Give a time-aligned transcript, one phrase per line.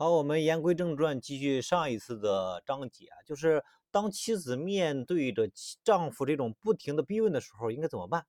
[0.00, 5.50] 好，我们言归正传，继续上一次的章节，就是当妻子面对着
[5.82, 8.24] 丈夫这种不停的逼问的时候，应该怎么办？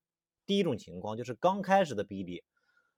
[0.47, 2.44] 第一种情况就是刚开始的逼离，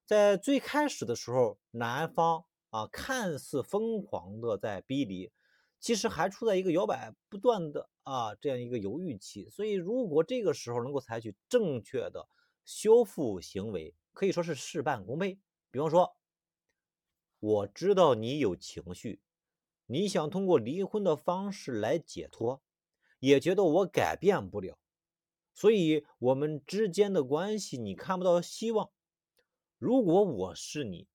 [0.05, 5.33] 在最开始的时候，男方啊看似疯狂的在逼离，
[5.81, 12.25] 其实还处在一个摇摆不断的啊这样一个犹豫期，所以如果这个时候能够采取正确的
[12.63, 15.37] 修复行为，可以说是事半功倍。
[15.71, 16.15] 比方说。
[17.41, 19.19] 我知道你有情绪，
[19.87, 22.61] 你想通过离婚的方式来解脱，
[23.19, 24.77] 也觉得我改变不了，
[25.55, 28.91] 所以我们之间的关系你看不到希望。
[29.79, 31.07] 如果我是你，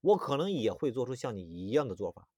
[0.00, 2.28] 我可能也会做出像你一样的做法。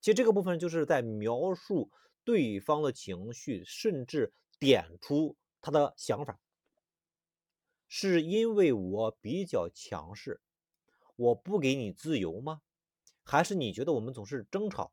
[0.00, 1.92] 其实这个部分就是在描述
[2.24, 6.40] 对方的情绪，甚至点出他的想法，
[7.86, 10.40] 是因为我比较强势，
[11.14, 12.62] 我不给你自由吗？
[13.22, 14.92] 还是你觉得我们总是争吵，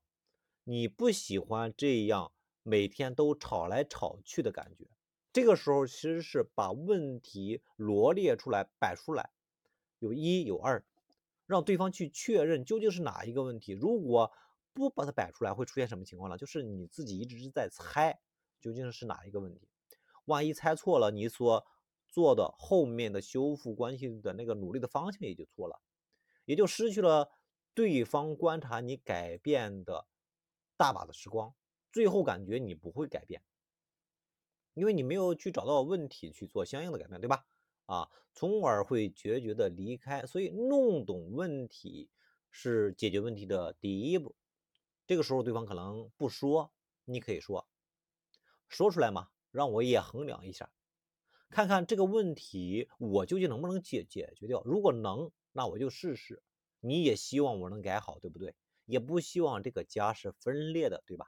[0.63, 2.31] 你不喜欢这样
[2.64, 4.88] 每天都吵来吵去的感觉。
[5.34, 9.31] 这个时候其实是把问题罗列出来摆出来，
[10.00, 10.86] 有一有二，
[11.45, 13.72] 让对方去确认究竟是哪一个问题。
[13.73, 14.31] 如果
[14.73, 16.38] 不把它摆出来，会出现什么情况呢？
[16.38, 18.19] 就是你自己一直在猜
[18.59, 19.67] 究竟是哪一个问题。
[20.25, 21.66] 万一猜错了，你所
[22.08, 25.81] 做的后面的修复关系的那个努力的方向也就错了，
[26.45, 27.30] 也就失去了。
[27.78, 30.08] 对方观察你改变的
[30.78, 31.53] 大把的时光，
[31.92, 33.44] 最后感觉你不会改变，
[34.73, 37.45] 因为你没有去找到问题去做相应的改变，对吧？
[37.86, 40.25] 啊，从而会决绝的离开。
[40.25, 42.09] 所以弄懂问题
[42.50, 44.36] 是解决问题的第一步。
[45.06, 46.73] 这个时候对方可能不说，
[47.06, 47.69] 你可以说，
[48.67, 50.72] 说出来嘛，让我也衡量一下，
[51.52, 54.64] 看看这个问题我究竟能不能解解决掉。
[54.66, 56.41] 如果能，那我就试试。
[56.80, 58.56] 你也希望我能改好，对不对？
[58.86, 61.28] 也不希望这个家是分裂的，对吧？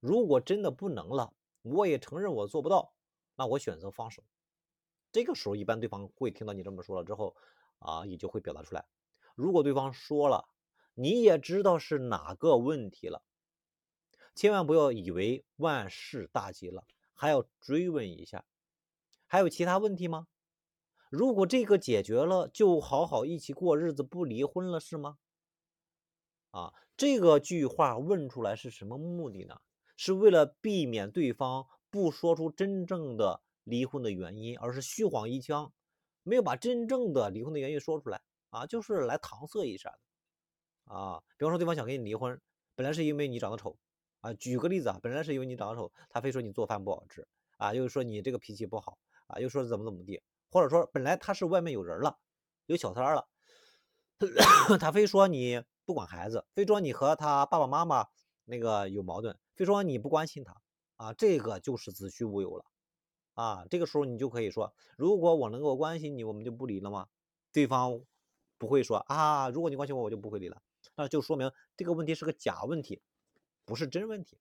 [0.00, 2.94] 如果真的不能了，我也承认我做不到，
[3.36, 4.24] 那我选择放手。
[5.12, 7.36] 这个时候，一般对方会听到你这么说了之后，
[7.78, 8.86] 啊，也就会表达出来。
[9.34, 10.48] 如果对方说了，
[10.94, 13.22] 你也知道是哪个问题了，
[14.34, 18.46] 千万不要以为万事大吉了，还要追问一下，
[19.26, 20.26] 还有其他问题吗？
[21.10, 25.18] 如果这个解决了，就好好一起过日子，不离婚了，是吗？
[26.50, 29.60] 啊，这个句话问出来是什么目的呢？
[29.96, 35.72] 是为了避免对方不说出真正的离婚的原因，而是虚晃一枪，
[36.24, 41.22] 没有把真正的离婚的原因说出来啊，就是来搪塞一下的啊。
[41.36, 42.40] 比方说，对方想跟你离婚，
[42.74, 43.76] 本来是因为你长得丑
[44.20, 44.34] 啊。
[44.34, 47.26] 举个例子啊，本来是因为你长得丑，他非说你做饭不好吃
[47.58, 48.98] 啊，又说你这个脾气不好
[49.28, 50.20] 啊，又说怎么怎么地。
[50.54, 52.16] 或者说，本来他是外面有人了，
[52.66, 53.26] 有小三了，
[54.78, 58.06] 他非说你不管孩子，非说你和他爸爸妈妈
[58.44, 60.62] 那个有矛盾，非说你不关心他
[60.94, 62.64] 啊，这个就是子虚乌有了
[63.32, 63.66] 啊。
[63.68, 67.08] 这个时候你就可以说，如果我能够关心你，我们就不离了吗？
[67.50, 68.00] 对方
[68.56, 70.62] 不会说啊，如果你关心我，我就不会离了，
[70.94, 73.02] 那就说明这个问题是个假问题，
[73.64, 74.38] 不是真问题。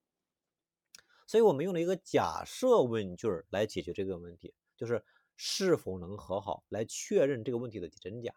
[1.26, 5.04] 所以我们用了一个假设问句来解决这个问题，就是。
[5.36, 8.34] 是否能和好，来确认这个问题的真假，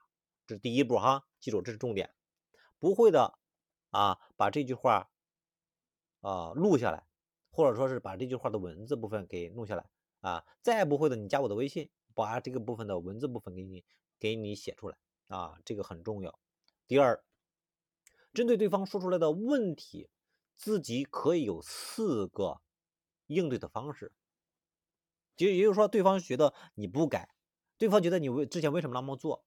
[0.47, 2.15] 这是第一步哈，记住这是重点。
[2.79, 3.39] 不会的
[3.91, 5.11] 啊，把这句话
[6.21, 7.07] 啊录下来，
[7.51, 9.89] 或者说是把这句话的文字部分给录下来
[10.21, 10.45] 啊。
[10.61, 13.85] 再不会的，你加我的微信，把这个部分的文字部分给你
[14.19, 14.97] 给你写出来
[15.29, 16.39] 啊，这个很重要。
[16.87, 17.25] 第二，
[18.35, 20.11] 针对对方说出来的问题，
[20.57, 22.61] 自己可以有四个
[23.27, 24.13] 应对的方式。
[25.37, 27.29] 就也就是说，对方觉得你不改，
[27.77, 29.45] 对方觉得你为之前为什么那么做，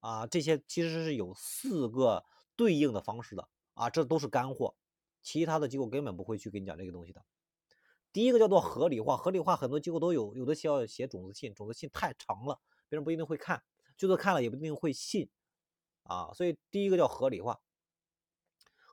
[0.00, 2.24] 啊，这些其实是有四个
[2.56, 4.74] 对应的方式的啊，这都是干货，
[5.22, 7.24] 其他的机构根本不会去跟你讲这个东西的。
[8.12, 13.62] 第一个叫做合理化，合理化很多机构都有，有的需要写种子信，种子信太长了，别人不一定会看，
[13.96, 15.30] 就算看了也不一定会信，
[16.02, 17.60] 啊，所以第一个叫合理化。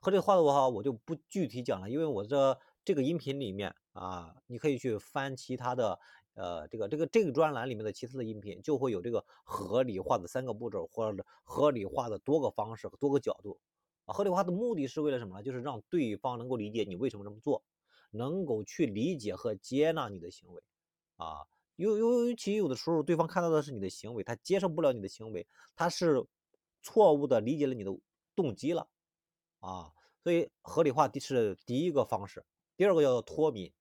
[0.02, 5.98] 合理化的话，我就不具体讲了，因为我这这个音频里面啊，你可以去翻其他的。
[6.34, 13.60] 呃，这个这个这个专栏里面的其他的音频就会有这个合理化的三个步骤，或者合理化的多个方式多个角度。
[14.06, 15.42] 啊，合理化的目的是为了什么呢？
[15.42, 17.62] 就是让对方能够理解你为什么这么做，
[18.10, 20.62] 能够去理解和接纳你的行为。
[21.16, 21.46] 啊，
[21.76, 26.24] 尤尤其有的时候，对方看到的是你的行为，他接受不了你的行为，他是
[26.82, 27.90] 错误的理解了你的
[28.34, 28.88] 动机了。
[29.58, 29.92] 啊，
[30.22, 32.44] 所以合理化第是第一个方式，
[32.76, 33.72] 第二个叫做脱敏。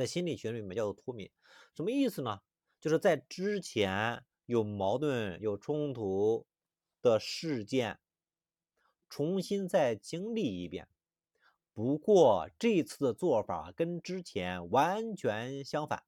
[0.00, 1.30] 在心理学里面叫做脱敏，
[1.74, 2.40] 什么意思呢？
[2.80, 6.46] 就是在之前有矛盾、有冲突
[7.02, 8.00] 的事件
[9.10, 10.88] 重新再经历一遍。
[11.74, 16.02] 不过这次的做法跟之前完全相反，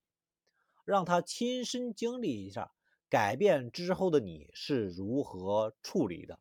[0.86, 2.72] 让他亲身经历一下
[3.10, 6.40] 改变之后的你是如何处理的。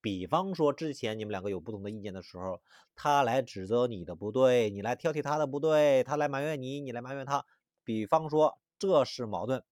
[0.00, 2.60] 比方说，之前你们两个有不同的意见的时候，
[2.94, 7.44] 他来指责你的不对，你来挑剔他的不对，他来埋怨你，你来埋怨他。
[7.84, 9.62] 比方说，这是矛盾。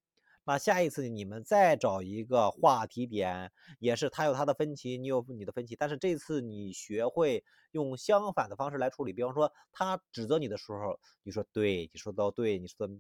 [0.49, 3.50] 那下一次你们再找一个话题点，
[3.81, 7.43] 也是他有他的分歧，你有你的分歧，但是这次你学会
[7.73, 9.12] 用相反的方式来处理。
[9.12, 12.94] 比方说，他指责你的时候，你说对，你说的对，你说的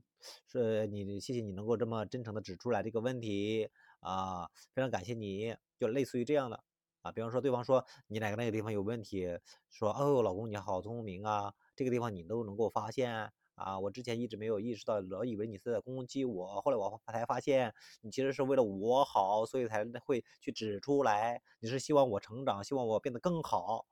[0.50, 3.70] 是你谢谢你能够这么真诚的指出来这个问题
[4.00, 6.64] 啊，非常感谢你，就类似于这样的
[7.06, 7.12] 啊。
[7.12, 9.38] 比方说，对方说你哪个那个地方有问题，
[9.70, 13.32] 说哦，老公你好聪明啊，这个地方你都能够发现。
[13.56, 23.86] 啊，我之前一直没有意识到，老以为你是在攻击我，后来我才发现，你其实是为了我好，所以才会去指出来，你是希望我成长，希望我变得更好，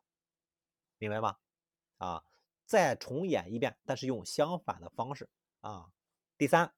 [0.98, 1.36] 明白吗？
[1.96, 2.22] 啊，
[2.66, 5.30] 再重演一遍，但是用相反的方式
[5.62, 5.86] 啊。
[6.36, 6.74] 第三，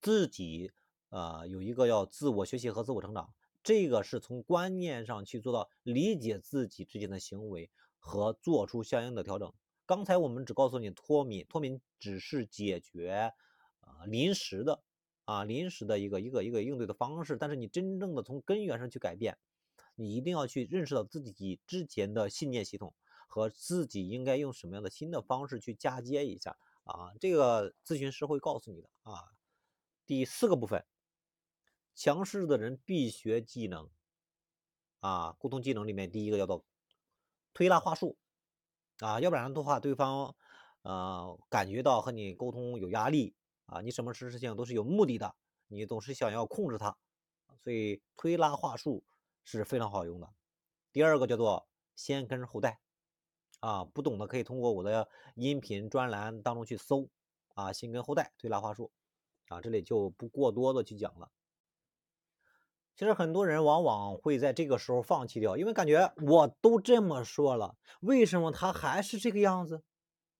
[0.00, 0.72] 自己
[1.10, 9.52] 呃有一个要自我学习和自我成长，这个是从观念上去做到理解自己之间的行为和做出相应的调整。
[9.86, 13.32] 刚才我们只告诉你脱敏，脱敏只是解决
[13.80, 14.82] 啊临时的
[15.24, 19.38] 啊临时的一个一个一个应对的方式，但是你真正的从根源上去改变，
[19.94, 22.94] 你一定要去认识到自己之前的信念系统
[23.28, 29.32] 和自己应该用什么样的新的方式去嫁接一下啊，这个咨询师会告诉你的啊。
[30.06, 30.84] 第四个部分，
[31.94, 33.88] 强势的人必学技能
[35.00, 36.64] 啊，沟通技能里面第一个叫做
[37.52, 38.16] 推拉话术。
[38.98, 40.36] 啊，要不然的话，对方，
[40.82, 43.34] 呃，感觉到和你沟通有压力
[43.66, 45.34] 啊，你什么事事情都是有目的的，
[45.66, 46.96] 你总是想要控制他，
[47.64, 49.02] 所以推拉话术
[49.42, 50.28] 是非常好用的。
[50.92, 51.66] 第二个叫做
[51.96, 52.78] 先跟后带，
[53.58, 57.08] 啊，不懂的可以通过我的音频专栏当中去搜，
[57.54, 58.92] 啊，先跟后带推拉话术，
[59.48, 61.28] 啊，这里就不过多的去讲了。
[63.02, 69.82] 其实很多人往往会在这个时候放弃掉，因为感觉我都这么说了，为什么他还是这个样子？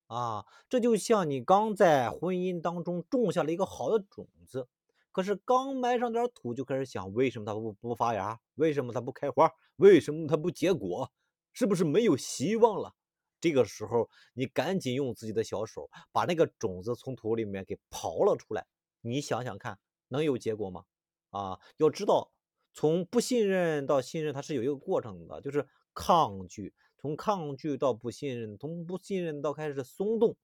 [0.07, 4.69] 啊，这就像你刚在婚姻当中种下了一个好的种子，
[5.11, 8.39] 可是刚埋上点土就开始想，为什么它不不发芽？
[8.55, 9.51] 为什么它不开花？
[9.75, 11.11] 为什么它不结果？
[11.53, 12.95] 是不是没有希望了？
[13.41, 18.65] 这个时候你赶紧用自己的小手把那个种子从土里面给刨了出来，
[19.01, 20.85] 你想想看，能有结果吗？
[21.31, 22.31] 啊，要知道。
[22.73, 30.37] 从不信任到信任，它是有一个过程的，就是抗拒，从抗拒到不信任，从不信任到开始松动，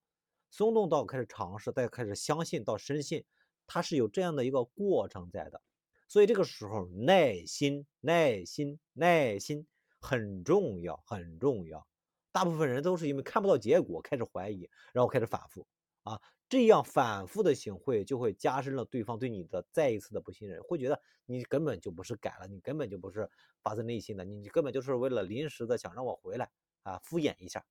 [0.50, 3.24] 松动到开始尝试，再开始相信到深信，
[3.66, 5.62] 它是有这样的一个过程在的。
[6.06, 9.66] 所以这个时候，耐心、耐心、耐心
[9.98, 11.86] 很重要，很重要。
[12.32, 15.66] 大部分人都是因为看不到结果，开始怀疑，然后开始反复
[16.02, 16.20] 啊。
[16.48, 23.28] 这样反复的行会，就会加深了对方对你的再一次的不信任，会觉得你根本就不是改了，你根本就不是
[23.62, 26.50] 发自内心的，你根本就是为了临时的想让我回来
[26.82, 27.64] 啊，敷衍一下。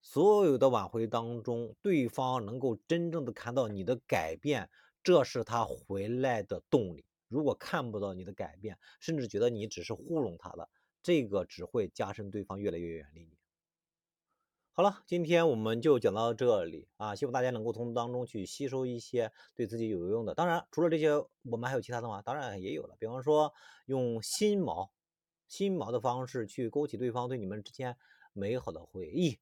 [0.00, 4.70] 所有的挽回当中，对方能够真正的看到你的改变，
[5.02, 7.04] 这是他回来的动力。
[7.28, 10.70] 如果看不到你的改变，甚至觉得你只是糊弄他的，
[11.02, 13.35] 这个只会加深对方越来越远离你。
[14.78, 20.34] 好了，今天我们就讲到这里啊，希望大家能够从当中去吸收一些对自己有用的。
[20.34, 21.12] 当然，除了这些，
[21.50, 22.20] 我们还有其他的吗？
[22.20, 23.54] 当然也有了，比方说
[23.86, 24.90] 用心锚、
[25.48, 27.96] 心锚的方式去勾起对方对你们之间
[28.34, 29.38] 美好的回忆。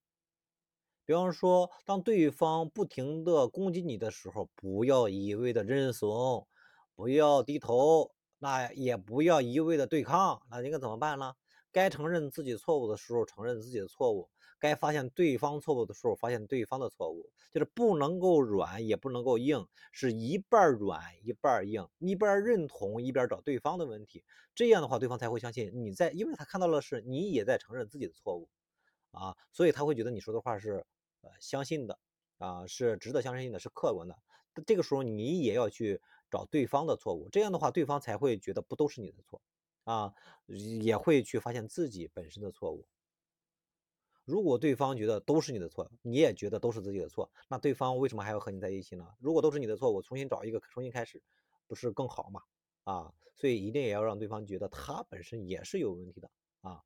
[1.05, 6.47] 比方说，当对方不停的攻击你的时候，不要一味的认怂，
[6.95, 11.35] 不要低头，那也不要一味的对抗，那应该怎么办呢？
[11.73, 14.31] 该承认自己错误的时候，承认自己的错误。
[14.59, 28.49] 该发现对方错误的时候，发现对方的错误，就是不能够软，也不能够硬，是一半软一半硬，一边认同一边找对方的问题，这样的话，对方才会相信你在，因为他看到了是你也在承认自己的错误
[29.11, 30.87] 啊，所以他会觉得你说的话是
[31.23, 31.99] 呃相信的
[32.39, 34.17] 啊，是值得相信的，是客观的。
[34.67, 39.43] 这个时候你也要去找对方的错误，这样的话，对方才会觉得不都是你的错
[39.85, 40.15] 啊，
[40.47, 42.87] 也会去发现自己本身的错误。
[44.25, 49.07] 如果对方觉得都是你的错，你也觉得都是自己的错，那对方为什么还要和你在一起呢？
[49.19, 51.23] 如果都是你的错，我重新找一个重新开始，
[51.67, 52.41] 不是更好吗？
[52.85, 56.31] 啊，所以一定也要让对方觉得他本身也是有问题的
[56.63, 56.83] 啊。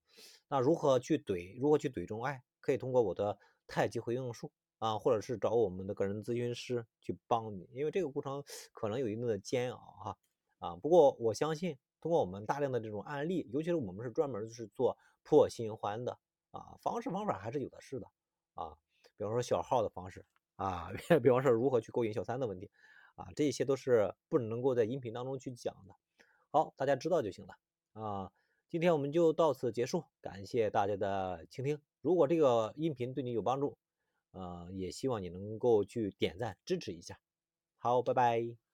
[0.49, 1.59] 那如何去怼？
[1.61, 2.25] 如何去怼中？
[2.25, 8.43] 哎，可以通过我的太极回应术啊，或者是找我们的个人咨询师去帮你，因为这个过程
[8.73, 10.19] 可能有一定的煎熬哈
[10.59, 10.77] 啊。
[10.77, 16.19] 不过我相信通过我们大量的这种案例，尤其是我们是专门是做破新欢的
[16.51, 18.07] 啊，方式方法还是有的是的
[18.55, 18.77] 啊，
[19.17, 20.25] 比方说小号的方式
[20.57, 20.91] 啊，
[21.23, 22.71] 比方说如何去勾引小三的问题
[23.17, 25.95] 啊，这些都是不能够在音频当中去讲的。
[26.51, 27.55] 好，大家知道就行了
[27.93, 28.33] 啊。
[28.71, 31.81] 今天我们就到此结束，感谢大家的倾听。
[32.01, 33.79] 如果这个音频对你有帮助，
[34.31, 37.19] 呃，也希望你能够去点赞支持一下。
[37.79, 38.68] 好，拜拜。